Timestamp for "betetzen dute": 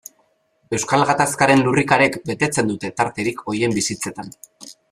2.31-2.91